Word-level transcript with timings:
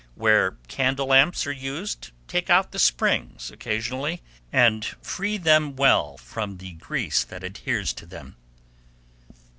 Where 0.15 0.57
candle 0.67 1.05
lamps 1.09 1.45
are 1.45 1.51
used, 1.51 2.09
take 2.27 2.49
out 2.49 2.71
the 2.71 2.79
springs 2.79 3.51
occasionally, 3.51 4.23
and 4.51 4.83
free 4.83 5.37
them 5.37 5.75
well 5.75 6.17
from 6.17 6.57
the 6.57 6.71
grease 6.71 7.23
that 7.25 7.43
adheres 7.43 7.93
to 7.93 8.07
them. 8.07 8.35